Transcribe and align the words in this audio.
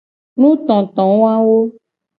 Nutotowawo. 0.39 1.57